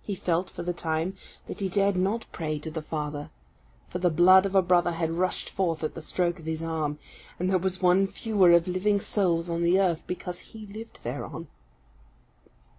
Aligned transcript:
He 0.00 0.14
felt, 0.14 0.48
for 0.48 0.62
the 0.62 0.72
time, 0.72 1.14
that 1.46 1.60
he 1.60 1.68
dared 1.68 1.94
not 1.94 2.24
pray 2.32 2.58
to 2.60 2.70
the 2.70 2.80
Father, 2.80 3.28
for 3.86 3.98
the 3.98 4.08
blood 4.08 4.46
of 4.46 4.54
a 4.54 4.62
brother 4.62 4.92
had 4.92 5.10
rushed 5.10 5.50
forth 5.50 5.84
at 5.84 5.92
the 5.92 6.00
stroke 6.00 6.38
of 6.38 6.46
his 6.46 6.62
arm, 6.62 6.98
and 7.38 7.50
there 7.50 7.58
was 7.58 7.82
one 7.82 8.06
fewer 8.06 8.52
of 8.52 8.66
living 8.66 8.98
souls 8.98 9.50
on 9.50 9.60
the 9.62 9.78
earth 9.78 10.00
because 10.06 10.38
he 10.38 10.66
lived 10.68 11.00
thereon. 11.02 11.48